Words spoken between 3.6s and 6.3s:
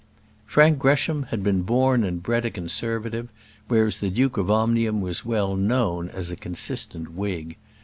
whereas the Duke of Omnium was well known